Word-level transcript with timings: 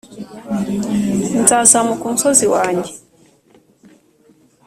nzazamuka 1.41 2.03
umusozi 2.05 2.45
wanjye 2.53 2.89